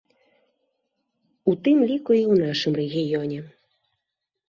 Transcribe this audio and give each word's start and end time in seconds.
У 1.53 1.55
тым 1.69 1.77
ліку, 1.93 2.11
і 2.21 2.25
ў 2.31 2.35
нашым 2.47 2.73
рэгіёне. 2.83 3.39